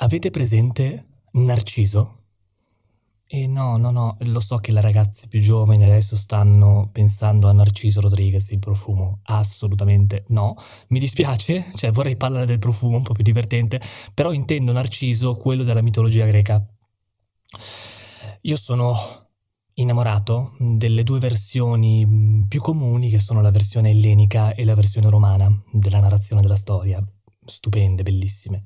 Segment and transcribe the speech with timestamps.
[0.00, 2.18] Avete presente Narciso?
[3.26, 7.52] E no, no, no, lo so che le ragazze più giovani adesso stanno pensando a
[7.52, 9.18] Narciso Rodriguez, il profumo.
[9.24, 10.54] Assolutamente no.
[10.90, 13.80] Mi dispiace, cioè vorrei parlare del profumo un po' più divertente,
[14.14, 16.64] però intendo Narciso, quello della mitologia greca.
[18.42, 18.94] Io sono
[19.74, 25.52] innamorato delle due versioni più comuni, che sono la versione ellenica e la versione romana
[25.72, 27.04] della narrazione della storia
[27.48, 28.64] stupende, bellissime.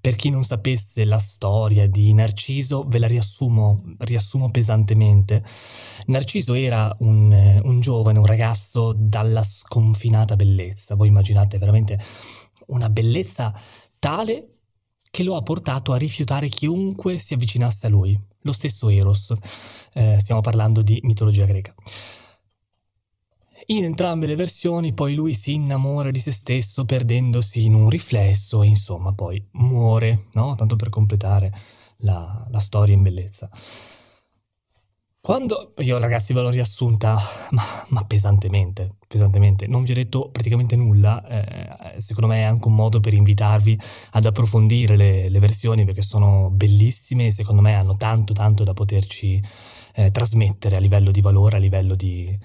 [0.00, 5.44] Per chi non sapesse la storia di Narciso, ve la riassumo, riassumo pesantemente.
[6.06, 10.94] Narciso era un, un giovane, un ragazzo dalla sconfinata bellezza.
[10.94, 11.98] Voi immaginate veramente
[12.66, 13.54] una bellezza
[13.98, 14.54] tale
[15.10, 18.18] che lo ha portato a rifiutare chiunque si avvicinasse a lui.
[18.42, 19.34] Lo stesso Eros.
[19.92, 21.74] Eh, stiamo parlando di mitologia greca.
[23.66, 28.62] In entrambe le versioni poi lui si innamora di se stesso perdendosi in un riflesso
[28.62, 30.54] e insomma poi muore, no?
[30.56, 31.52] Tanto per completare
[31.98, 33.50] la, la storia in bellezza.
[35.22, 37.14] Quando io ragazzi ve l'ho riassunta,
[37.50, 42.66] ma, ma, pesantemente, pesantemente, non vi ho detto praticamente nulla, eh, secondo me è anche
[42.66, 43.78] un modo per invitarvi
[44.12, 48.72] ad approfondire le, le, versioni perché sono bellissime e secondo me hanno tanto tanto da
[48.72, 49.42] poterci
[49.94, 52.38] eh, trasmettere a livello di valore, a livello di,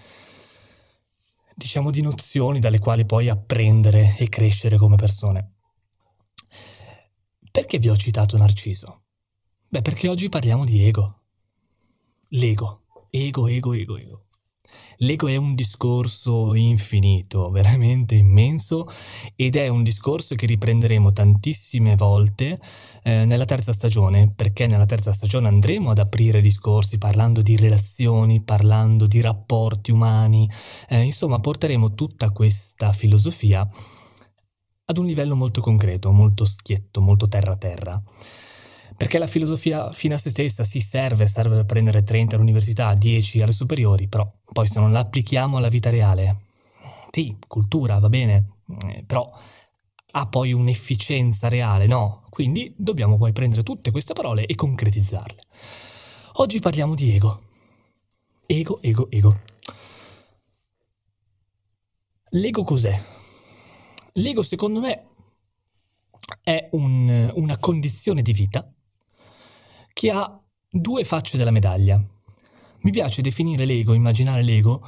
[1.56, 5.54] diciamo, di nozioni dalle quali poi apprendere e crescere come persone.
[7.50, 9.04] Perché vi ho citato Narciso?
[9.70, 11.22] Beh, perché oggi parliamo di ego.
[12.30, 12.84] L'ego.
[13.10, 14.25] Ego, ego, ego, ego.
[14.98, 18.88] L'ego è un discorso infinito, veramente immenso,
[19.36, 22.60] ed è un discorso che riprenderemo tantissime volte
[23.04, 28.42] eh, nella terza stagione, perché nella terza stagione andremo ad aprire discorsi parlando di relazioni,
[28.42, 30.50] parlando di rapporti umani,
[30.90, 33.68] eh, insomma porteremo tutta questa filosofia
[34.88, 38.02] ad un livello molto concreto, molto schietto, molto terra-terra.
[38.98, 43.42] Perché la filosofia fino a se stessa si serve, serve per prendere 30 all'università, 10
[43.42, 46.44] alle superiori, però poi se non la applichiamo alla vita reale,
[47.12, 49.30] sì, cultura, va bene, eh, però
[50.12, 52.24] ha poi un'efficienza reale, no?
[52.30, 55.42] Quindi dobbiamo poi prendere tutte queste parole e concretizzarle.
[56.34, 57.42] Oggi parliamo di ego.
[58.46, 59.42] Ego, ego, ego.
[62.32, 62.98] L'ego cos'è?
[64.14, 65.08] L'ego secondo me
[66.42, 68.70] è un, una condizione di vita
[69.96, 70.38] che ha
[70.70, 72.04] due facce della medaglia.
[72.80, 74.86] Mi piace definire l'ego, immaginare l'ego,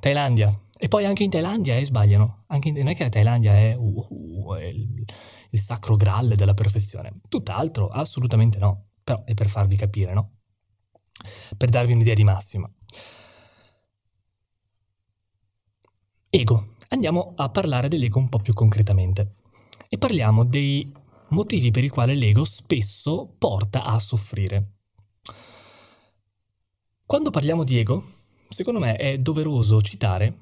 [0.00, 0.56] Thailandia.
[0.80, 2.44] E poi anche in Thailandia eh, sbagliano.
[2.62, 5.04] In, non è che la Thailandia è, uh, uh, è il,
[5.50, 7.20] il, sacro graal della perfezione.
[7.28, 8.90] Tutt'altro, assolutamente no.
[9.02, 10.32] Però è per farvi capire, no?
[11.56, 12.70] Per darvi un'idea di massima.
[16.30, 16.74] Ego.
[16.90, 19.34] Andiamo a parlare dell'ego un po' più concretamente.
[19.88, 20.90] E parliamo dei
[21.30, 24.72] motivi per i quali l'ego spesso porta a soffrire.
[27.04, 28.17] Quando parliamo di ego,
[28.48, 30.38] secondo me è doveroso citare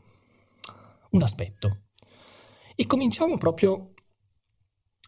[1.10, 1.84] un aspetto.
[2.74, 3.92] E cominciamo proprio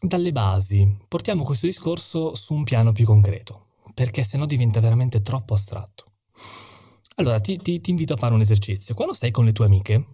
[0.00, 0.96] dalle basi.
[1.06, 6.04] Portiamo questo discorso su un piano più concreto, perché sennò diventa veramente troppo astratto.
[7.16, 8.94] Allora ti, ti, ti invito a fare un esercizio.
[8.94, 10.06] Quando stai con le tue amiche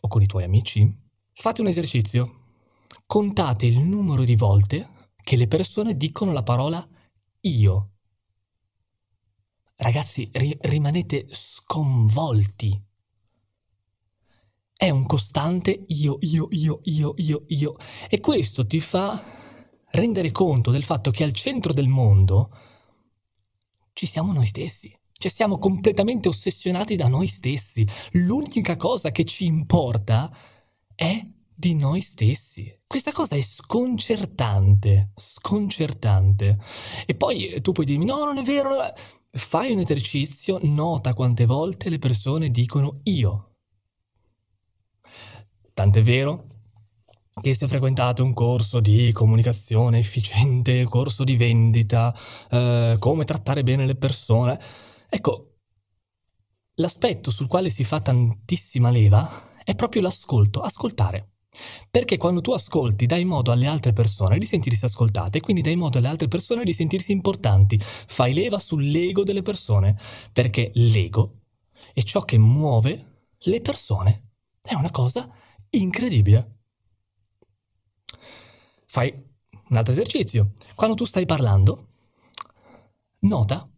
[0.00, 0.92] o con i tuoi amici,
[1.32, 2.46] fate un esercizio.
[3.06, 6.86] Contate il numero di volte che le persone dicono la parola
[7.42, 7.90] io.
[9.80, 12.82] Ragazzi, ri- rimanete sconvolti.
[14.76, 17.76] È un costante io, io, io, io, io, io.
[18.08, 19.24] E questo ti fa
[19.92, 22.50] rendere conto del fatto che al centro del mondo
[23.92, 24.92] ci siamo noi stessi.
[25.12, 27.86] Cioè siamo completamente ossessionati da noi stessi.
[28.12, 30.28] L'unica cosa che ci importa
[30.96, 32.76] è di noi stessi.
[32.84, 36.58] Questa cosa è sconcertante, sconcertante.
[37.06, 38.70] E poi tu puoi dirmi no, non è vero.
[39.38, 43.52] Fai un esercizio, nota quante volte le persone dicono io.
[45.72, 46.46] Tant'è vero
[47.40, 52.12] che se frequentate un corso di comunicazione efficiente, corso di vendita,
[52.50, 54.58] eh, come trattare bene le persone,
[55.08, 55.58] ecco,
[56.74, 61.34] l'aspetto sul quale si fa tantissima leva è proprio l'ascolto, ascoltare.
[61.90, 65.98] Perché quando tu ascolti dai modo alle altre persone di sentirsi ascoltate quindi dai modo
[65.98, 69.96] alle altre persone di sentirsi importanti, fai leva sull'ego delle persone,
[70.32, 71.42] perché l'ego
[71.92, 74.30] è ciò che muove le persone.
[74.60, 75.30] È una cosa
[75.70, 76.56] incredibile.
[78.86, 79.12] Fai
[79.68, 80.52] un altro esercizio.
[80.74, 81.88] Quando tu stai parlando,
[83.20, 83.70] nota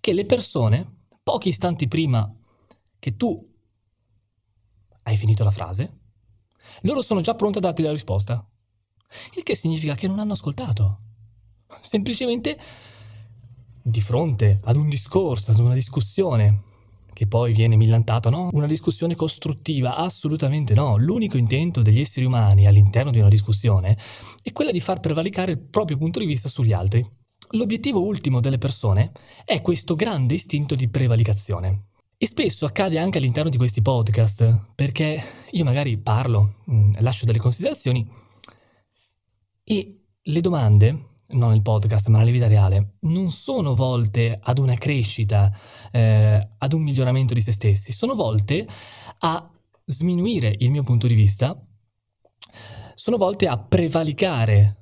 [0.00, 2.30] che le persone, pochi istanti prima
[2.98, 3.52] che tu
[5.02, 6.00] hai finito la frase,
[6.82, 8.46] loro sono già pronti a darti la risposta.
[9.36, 11.00] Il che significa che non hanno ascoltato.
[11.80, 12.58] Semplicemente
[13.82, 16.62] di fronte ad un discorso, ad una discussione,
[17.14, 18.48] che poi viene millantata, no?
[18.52, 19.94] Una discussione costruttiva?
[19.94, 20.96] Assolutamente no.
[20.96, 23.96] L'unico intento degli esseri umani all'interno di una discussione
[24.42, 27.08] è quella di far prevalicare il proprio punto di vista sugli altri.
[27.50, 29.12] L'obiettivo ultimo delle persone
[29.44, 31.84] è questo grande istinto di prevalicazione.
[32.24, 37.38] E spesso accade anche all'interno di questi podcast, perché io magari parlo, mm, lascio delle
[37.38, 38.10] considerazioni
[39.62, 44.74] e le domande, non nel podcast ma nella vita reale, non sono volte ad una
[44.76, 45.52] crescita,
[45.92, 48.66] eh, ad un miglioramento di se stessi, sono volte
[49.18, 49.50] a
[49.84, 51.54] sminuire il mio punto di vista,
[52.94, 54.76] sono volte a prevalicare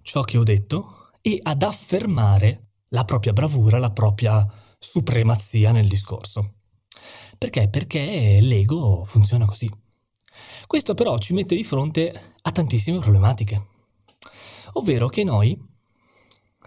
[0.00, 6.54] ciò che ho detto e ad affermare la propria bravura, la propria supremazia nel discorso.
[7.36, 7.68] Perché?
[7.68, 9.68] Perché l'ego funziona così.
[10.66, 13.68] Questo però ci mette di fronte a tantissime problematiche.
[14.72, 15.58] Ovvero che noi,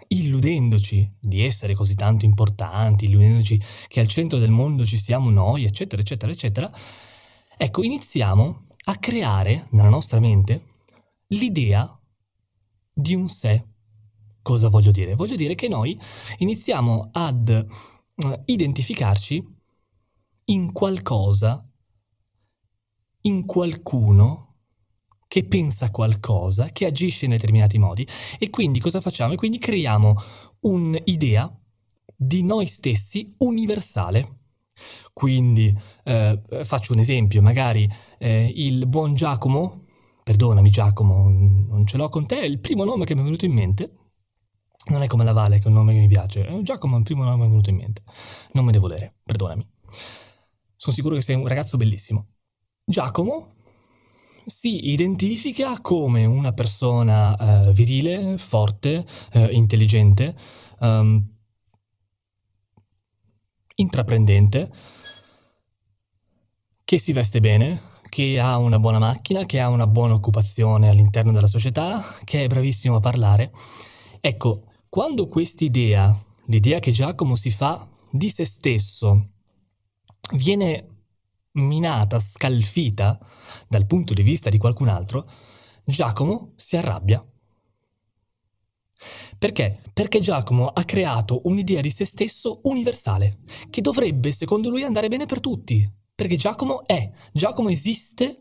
[0.08, 5.64] illudendoci di essere così tanto importanti, illudendoci che al centro del mondo ci siamo noi,
[5.64, 6.72] eccetera, eccetera, eccetera,
[7.56, 10.70] ecco, iniziamo a creare nella nostra mente
[11.28, 11.98] l'idea
[12.92, 13.64] di un sé.
[14.42, 15.14] Cosa voglio dire?
[15.14, 15.98] Voglio dire che noi
[16.38, 19.60] iniziamo ad eh, identificarci
[20.46, 21.64] in qualcosa,
[23.22, 24.48] in qualcuno
[25.32, 28.06] che pensa qualcosa, che agisce in determinati modi.
[28.38, 29.32] E quindi cosa facciamo?
[29.32, 30.14] E quindi creiamo
[30.60, 31.50] un'idea
[32.14, 34.40] di noi stessi universale.
[35.12, 35.74] Quindi
[36.04, 37.88] eh, faccio un esempio, magari
[38.18, 39.84] eh, il buon Giacomo,
[40.22, 43.44] perdonami Giacomo, non ce l'ho con te, è il primo nome che mi è venuto
[43.44, 43.96] in mente.
[44.90, 46.60] Non è come la Vale, che è un nome che mi piace.
[46.62, 48.02] Giacomo è il primo nome che mi è venuto in mente.
[48.52, 49.66] Non me ne volere, perdonami
[50.82, 52.26] sono sicuro che sei un ragazzo bellissimo.
[52.84, 53.54] Giacomo
[54.44, 60.34] si identifica come una persona uh, virile, forte, uh, intelligente,
[60.80, 61.24] um,
[63.76, 64.72] intraprendente,
[66.82, 71.30] che si veste bene, che ha una buona macchina, che ha una buona occupazione all'interno
[71.30, 73.52] della società, che è bravissimo a parlare.
[74.20, 76.12] Ecco, quando quest'idea,
[76.46, 79.30] l'idea che Giacomo si fa di se stesso,
[80.34, 80.86] viene
[81.52, 83.18] minata, scalfita
[83.68, 85.28] dal punto di vista di qualcun altro,
[85.84, 87.24] Giacomo si arrabbia.
[89.36, 89.80] Perché?
[89.92, 95.26] Perché Giacomo ha creato un'idea di se stesso universale, che dovrebbe, secondo lui, andare bene
[95.26, 95.90] per tutti.
[96.14, 98.38] Perché Giacomo è, Giacomo esiste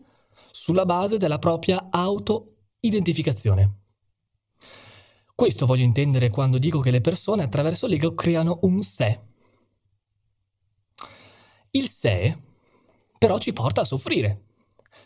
[0.51, 3.79] sulla base della propria auto-identificazione.
[5.33, 9.19] Questo voglio intendere quando dico che le persone attraverso l'ego creano un sé,
[11.71, 12.37] il sé
[13.21, 14.45] però ci porta a soffrire.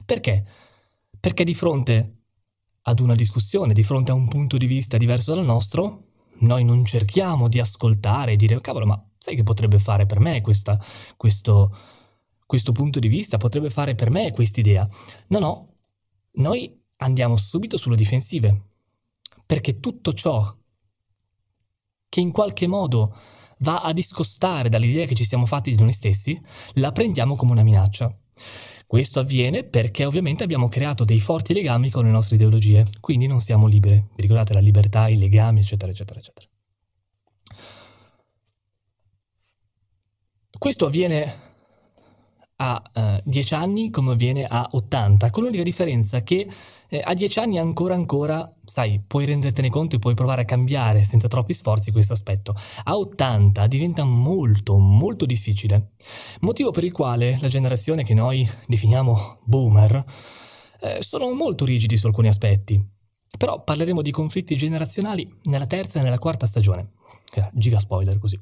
[0.06, 0.46] Perché?
[1.20, 2.16] Perché di fronte
[2.84, 6.04] ad una discussione, di fronte a un punto di vista diverso dal nostro,
[6.40, 10.40] noi non cerchiamo di ascoltare e dire, cavolo, ma sai che potrebbe fare per me
[10.40, 10.80] questa,
[11.18, 11.76] questo,
[12.46, 14.88] questo punto di vista, potrebbe fare per me quest'idea.
[15.28, 15.74] No, no,
[16.36, 18.70] noi andiamo subito sulle difensive,
[19.46, 20.56] perché tutto ciò
[22.08, 23.14] che in qualche modo
[23.60, 26.40] va a discostare dall'idea che ci siamo fatti di noi stessi,
[26.74, 28.16] la prendiamo come una minaccia.
[28.88, 33.40] Questo avviene perché ovviamente abbiamo creato dei forti legami con le nostre ideologie, quindi non
[33.40, 33.96] siamo liberi.
[34.16, 36.48] Vi ricordate la libertà, i legami, eccetera, eccetera, eccetera.
[40.58, 41.34] Questo avviene
[42.58, 46.48] a uh, 10 anni come avviene a 80, con l'unica differenza che
[46.88, 51.02] eh, a 10 anni ancora ancora, sai, puoi rendertene conto e puoi provare a cambiare
[51.02, 52.56] senza troppi sforzi questo aspetto.
[52.84, 55.92] A 80 diventa molto, molto difficile.
[56.42, 60.04] Motivo per il quale la generazione che noi definiamo boomer
[60.80, 62.94] eh, sono molto rigidi su alcuni aspetti.
[63.38, 66.94] Però parleremo di conflitti generazionali nella terza e nella quarta stagione.
[67.54, 68.40] Giga spoiler così.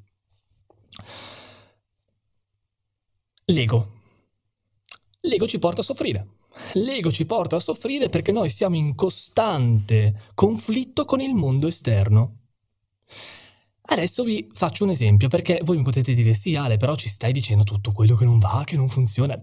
[3.46, 4.01] L'ego.
[5.25, 6.27] L'ego ci porta a soffrire.
[6.74, 12.39] L'ego ci porta a soffrire perché noi siamo in costante conflitto con il mondo esterno.
[13.86, 17.32] Adesso vi faccio un esempio perché voi mi potete dire sì Ale però ci stai
[17.32, 19.42] dicendo tutto quello che non va, che non funziona,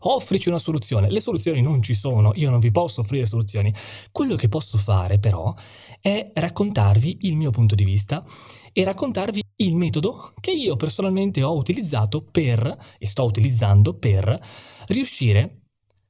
[0.00, 1.10] offrici una soluzione.
[1.10, 3.74] Le soluzioni non ci sono, io non vi posso offrire soluzioni.
[4.10, 5.54] Quello che posso fare però
[6.00, 8.24] è raccontarvi il mio punto di vista
[8.72, 14.40] e raccontarvi il metodo che io personalmente ho utilizzato per, e sto utilizzando per,
[14.88, 15.62] riuscire,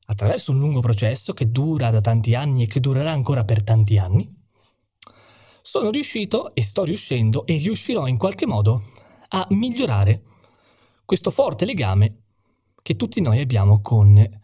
[0.06, 3.98] attraverso un lungo processo che dura da tanti anni e che durerà ancora per tanti
[3.98, 4.38] anni,
[5.62, 8.82] sono riuscito e sto riuscendo e riuscirò in qualche modo
[9.28, 10.24] a migliorare
[11.04, 12.22] questo forte legame
[12.82, 14.40] che tutti noi abbiamo con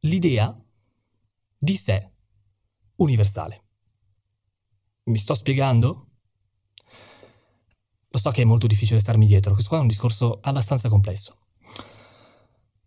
[0.00, 0.58] l'idea
[1.58, 2.10] di sé
[2.96, 3.64] universale.
[5.04, 6.05] Mi sto spiegando?
[8.16, 11.36] Lo so che è molto difficile starmi dietro, questo qua è un discorso abbastanza complesso.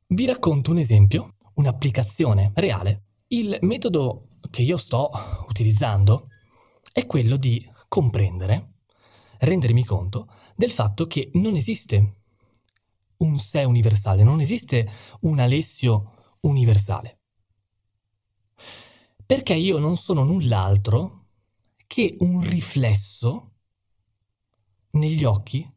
[0.08, 3.04] Vi racconto un esempio, un'applicazione reale.
[3.28, 5.12] Il metodo che io sto
[5.48, 6.30] utilizzando
[6.92, 8.78] è quello di comprendere,
[9.38, 12.22] rendermi conto del fatto che non esiste
[13.18, 14.90] un sé universale, non esiste
[15.22, 17.20] un Alessio universale.
[19.24, 21.26] Perché io non sono null'altro
[21.86, 23.50] che un riflesso
[24.92, 25.70] negli occhi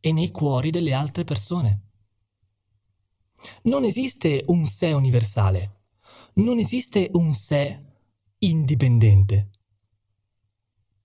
[0.00, 1.82] e nei cuori delle altre persone.
[3.62, 5.82] Non esiste un sé universale,
[6.34, 7.84] non esiste un sé
[8.38, 9.50] indipendente.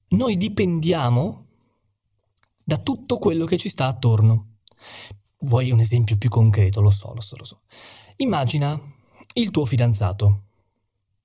[0.10, 1.48] Noi dipendiamo
[2.64, 4.58] da tutto quello che ci sta attorno.
[5.40, 6.82] Vuoi un esempio più concreto?
[6.82, 7.62] Lo so, lo so, lo so.
[8.18, 8.80] Immagina
[9.34, 10.44] il tuo fidanzato.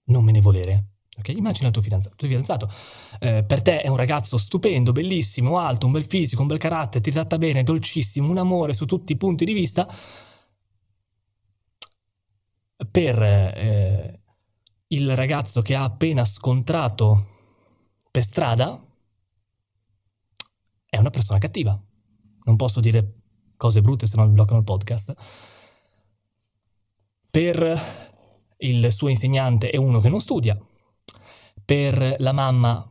[0.05, 0.96] Non me ne volere.
[1.19, 1.37] Okay?
[1.37, 2.17] Immagina il tuo fidanzato.
[2.17, 2.71] Tuo fidanzato
[3.19, 7.03] eh, per te è un ragazzo stupendo, bellissimo, alto, un bel fisico, un bel carattere,
[7.03, 9.89] ti tratta bene, dolcissimo, un amore su tutti i punti di vista.
[12.91, 14.21] Per eh,
[14.89, 17.27] il ragazzo che ha appena scontrato
[18.11, 18.83] per strada,
[20.89, 21.79] è una persona cattiva.
[22.45, 23.15] Non posso dire
[23.57, 25.15] cose brutte se no mi bloccano il podcast.
[27.31, 28.15] Per
[28.59, 30.59] il suo insegnante è uno che non studia,
[31.67, 32.89] per la mamma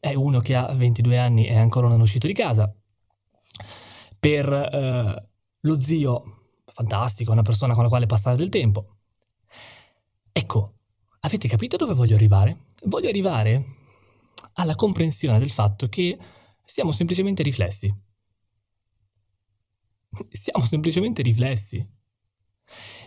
[0.00, 2.74] è uno che ha 22 anni e ancora non è uscito di casa.
[4.18, 5.28] Per eh,
[5.60, 8.96] lo zio, fantastico, una persona con la quale passare del tempo.
[10.32, 10.74] Ecco,
[11.20, 12.64] avete capito dove voglio arrivare?
[12.84, 13.76] Voglio arrivare
[14.54, 16.18] alla comprensione del fatto che
[16.64, 17.88] siamo semplicemente riflessi.
[20.32, 21.88] Siamo semplicemente riflessi.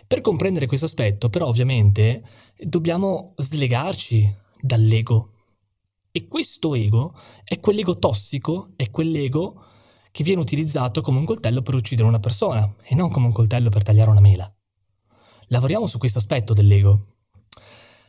[0.06, 2.22] Per comprendere questo aspetto, però, ovviamente,
[2.58, 5.30] dobbiamo slegarci dall'ego.
[6.10, 9.62] E questo ego è quell'ego tossico, è quell'ego
[10.10, 13.68] che viene utilizzato come un coltello per uccidere una persona e non come un coltello
[13.68, 14.50] per tagliare una mela.
[15.48, 17.16] Lavoriamo su questo aspetto dell'ego.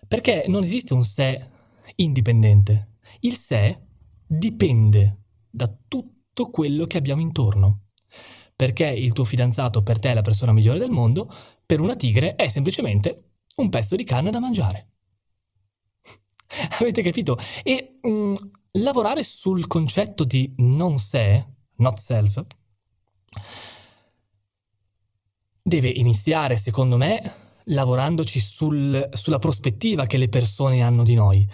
[0.08, 1.50] Perché non esiste un sé
[1.96, 3.00] indipendente.
[3.22, 3.88] Il sé
[4.26, 7.88] dipende da tutto quello che abbiamo intorno.
[8.56, 11.30] Perché il tuo fidanzato per te è la persona migliore del mondo,
[11.66, 14.95] per una tigre è semplicemente un pezzo di carne da mangiare.
[16.80, 17.38] Avete capito?
[17.64, 18.34] E mh, mm,
[18.74, 21.46] lavorare sul concetto di non sé,
[21.78, 22.44] not self,
[25.62, 27.22] deve iniziare, secondo me,
[27.66, 31.48] lavorandoci sul, sulla prospettiva che le persone hanno di noi.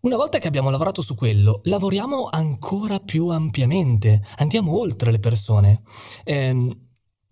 [0.00, 5.82] Una volta che abbiamo lavorato su quello, lavoriamo ancora più ampiamente, andiamo oltre le persone.
[6.24, 6.76] Eh,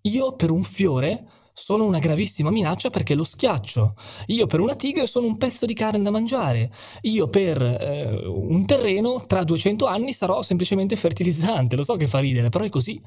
[0.01, 1.25] io per un fiore
[1.59, 3.95] sono una gravissima minaccia perché lo schiaccio.
[4.27, 6.71] Io per una tigre sono un pezzo di carne da mangiare.
[7.01, 11.75] Io per eh, un terreno tra 200 anni sarò semplicemente fertilizzante.
[11.75, 13.01] Lo so che fa ridere, però è così.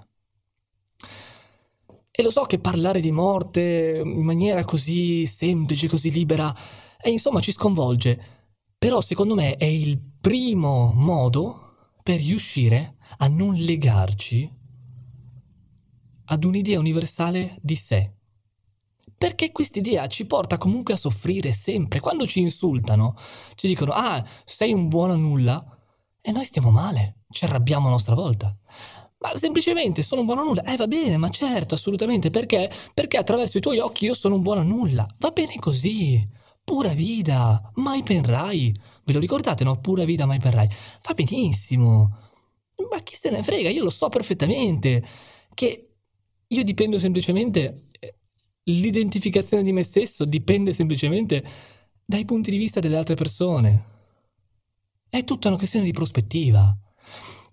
[2.14, 6.54] E lo so che parlare di morte in maniera così semplice, così libera,
[7.00, 8.20] e insomma ci sconvolge.
[8.76, 14.60] Però secondo me è il primo modo per riuscire a non legarci
[16.26, 18.12] ad un'idea universale di sé.
[19.22, 22.00] Perché quest'idea ci porta comunque a soffrire sempre.
[22.00, 23.14] Quando ci insultano,
[23.54, 25.64] ci dicono, ah, sei un buono a nulla,
[26.20, 28.52] e noi stiamo male, ci arrabbiamo a nostra volta.
[29.18, 30.62] Ma semplicemente sono un buono a nulla.
[30.64, 32.30] Eh, va bene, ma certo, assolutamente.
[32.30, 32.68] Perché?
[32.92, 35.06] Perché attraverso i tuoi occhi io sono un buono a nulla.
[35.18, 36.28] Va bene così.
[36.64, 38.76] Pura vita, mai penrai.
[39.04, 39.80] Ve lo ricordate, no?
[39.80, 40.66] Pura vita, mai penrai.
[41.06, 42.18] Va benissimo.
[42.90, 43.70] Ma chi se ne frega?
[43.70, 45.00] Io lo so perfettamente.
[45.54, 45.90] Che
[46.48, 47.86] io dipendo semplicemente.
[48.64, 51.44] L'identificazione di me stesso dipende semplicemente
[52.04, 53.90] dai punti di vista delle altre persone.
[55.08, 56.76] È tutta una questione di prospettiva.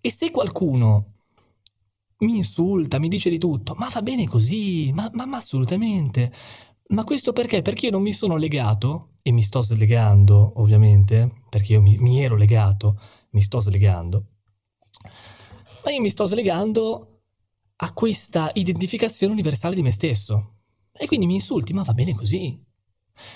[0.01, 1.13] E se qualcuno
[2.19, 6.31] mi insulta, mi dice di tutto, ma va bene così, ma, ma, ma assolutamente.
[6.89, 7.61] Ma questo perché?
[7.61, 12.21] Perché io non mi sono legato, e mi sto slegando ovviamente, perché io mi, mi
[12.21, 12.99] ero legato,
[13.31, 14.25] mi sto slegando,
[15.83, 17.21] ma io mi sto slegando
[17.75, 20.58] a questa identificazione universale di me stesso.
[21.01, 22.61] E quindi mi insulti, ma va bene così.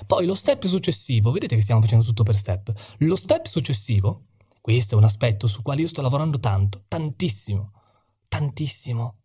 [0.06, 4.26] Poi lo step successivo, vedete che stiamo facendo tutto per step, lo step successivo,
[4.60, 7.72] questo è un aspetto sul quale io sto lavorando tanto, tantissimo,
[8.28, 9.18] tantissimo.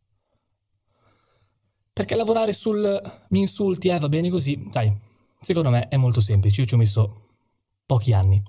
[1.93, 4.97] Perché lavorare sul mi insulti, eh, va bene così, sai,
[5.41, 7.27] secondo me è molto semplice, io ci ho messo
[7.87, 8.41] pochi anni.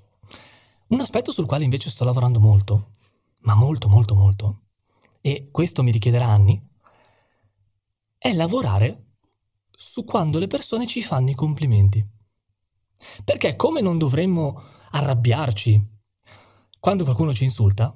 [0.89, 2.98] Un aspetto sul quale invece sto lavorando molto,
[3.41, 4.62] ma molto, molto, molto,
[5.19, 6.63] e questo mi richiederà anni,
[8.19, 9.05] è lavorare
[9.81, 12.05] su quando le persone ci fanno i complimenti.
[13.24, 15.98] Perché come non dovremmo arrabbiarci
[16.79, 17.95] quando qualcuno ci insulta,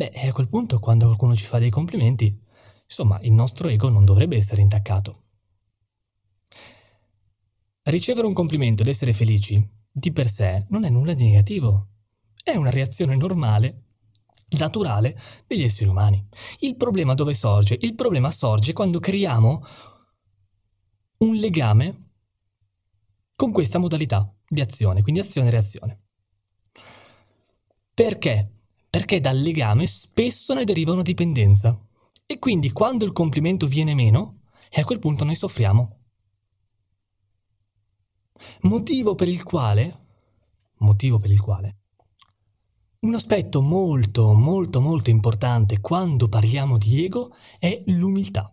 [0.00, 2.34] Beh, a quel punto, quando qualcuno ci fa dei complimenti,
[2.84, 5.24] insomma, il nostro ego non dovrebbe essere intaccato.
[7.82, 9.62] Ricevere un complimento ed essere felici,
[9.92, 11.88] di per sé, non è nulla di negativo.
[12.42, 13.82] È una reazione normale,
[14.56, 16.26] naturale degli esseri umani.
[16.60, 17.76] Il problema dove sorge?
[17.78, 19.62] Il problema sorge quando creiamo
[21.20, 22.10] un legame
[23.34, 26.00] con questa modalità di azione, quindi azione-reazione.
[27.94, 28.60] Perché?
[28.90, 31.78] perché dal legame spesso ne deriva una dipendenza.
[32.26, 35.98] E quindi quando il complimento viene meno, e a quel punto noi soffriamo.
[38.62, 40.06] Motivo per il quale,
[40.78, 41.78] motivo per il quale,
[43.00, 48.52] un aspetto molto, molto, molto importante quando parliamo di ego è l'umiltà.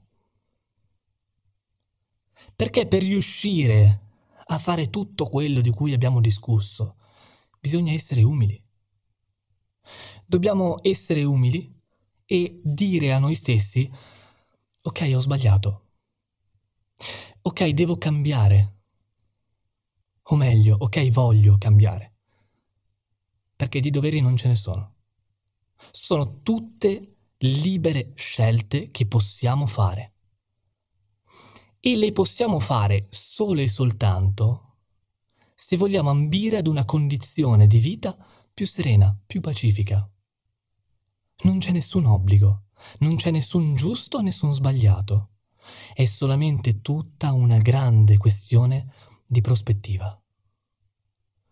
[2.55, 4.01] Perché per riuscire
[4.47, 6.95] a fare tutto quello di cui abbiamo discusso,
[7.59, 8.61] bisogna essere umili
[10.25, 11.73] dobbiamo essere umili
[12.25, 13.89] e dire a noi stessi,
[14.81, 15.85] ok, ho sbagliato.
[17.43, 18.75] Ok, devo cambiare.
[20.29, 22.15] O meglio, ok, voglio cambiare.
[23.55, 24.95] Perché di doveri non ce ne sono.
[25.91, 30.15] Sono tutte libere scelte che possiamo fare.
[31.79, 34.67] E le possiamo fare solo e soltanto
[35.59, 38.15] se vogliamo ambire ad una condizione di vita
[38.53, 40.07] più serena, più pacifica.
[41.43, 42.65] Non c'è nessun obbligo,
[42.99, 45.31] non c'è nessun giusto, nessun sbagliato.
[45.93, 48.93] È solamente tutta una grande questione
[49.25, 50.19] di prospettiva.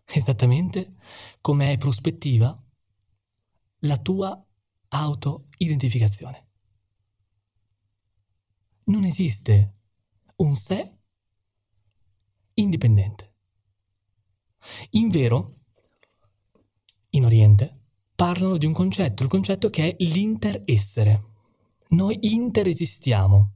[0.05, 0.95] Esattamente
[1.41, 2.63] come è prospettiva
[3.79, 4.45] la tua
[4.89, 6.47] auto-identificazione.
[8.85, 9.74] Non esiste
[10.37, 10.97] un sé
[12.55, 13.33] indipendente.
[14.91, 15.55] In vero,
[17.09, 17.79] in Oriente,
[18.15, 21.23] parlano di un concetto, il concetto che è l'interessere.
[21.89, 23.51] Noi interesistiamo.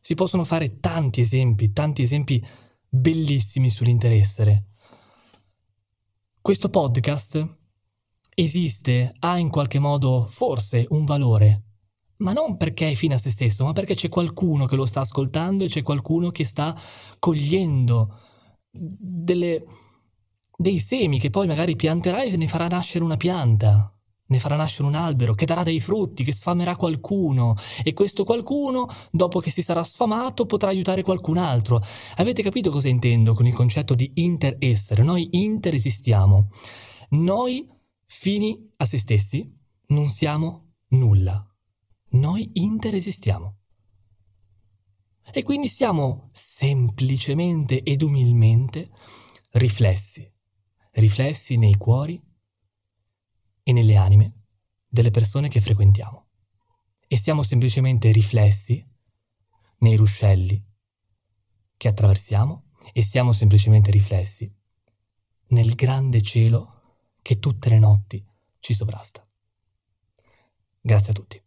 [0.00, 2.44] Si possono fare tanti esempi, tanti esempi
[2.88, 4.64] bellissimi sull'interessere.
[6.40, 7.56] Questo podcast
[8.34, 11.65] esiste, ha in qualche modo forse un valore,
[12.18, 15.00] ma non perché è fine a se stesso, ma perché c'è qualcuno che lo sta
[15.00, 16.74] ascoltando e c'è qualcuno che sta
[17.18, 18.18] cogliendo
[18.70, 19.64] delle
[20.56, 23.92] dei semi che poi magari pianterai e ne farà nascere una pianta,
[24.28, 28.88] ne farà nascere un albero che darà dei frutti, che sfamerà qualcuno e questo qualcuno,
[29.10, 31.80] dopo che si sarà sfamato, potrà aiutare qualcun altro.
[32.16, 35.02] Avete capito cosa intendo con il concetto di interessere?
[35.02, 36.48] Noi interesistiamo.
[37.10, 37.68] Noi,
[38.06, 39.48] fini a se stessi,
[39.88, 41.46] non siamo nulla.
[42.10, 43.58] Noi interesistiamo.
[45.32, 48.90] E quindi siamo semplicemente ed umilmente
[49.50, 50.34] riflessi
[50.96, 52.20] riflessi nei cuori
[53.62, 54.44] e nelle anime
[54.86, 56.24] delle persone che frequentiamo.
[57.08, 58.84] E siamo semplicemente riflessi
[59.78, 60.62] nei ruscelli
[61.76, 64.52] che attraversiamo e siamo semplicemente riflessi
[65.48, 66.72] nel grande cielo
[67.22, 68.24] che tutte le notti
[68.58, 69.26] ci sovrasta.
[70.80, 71.45] Grazie a tutti.